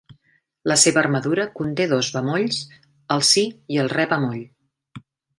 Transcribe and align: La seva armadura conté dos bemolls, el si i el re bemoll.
La 0.69 0.75
seva 0.83 0.99
armadura 1.01 1.43
conté 1.59 1.85
dos 1.91 2.09
bemolls, 2.15 2.57
el 3.17 3.21
si 3.33 3.43
i 3.75 3.77
el 3.83 3.91
re 3.93 4.07
bemoll. 4.15 4.41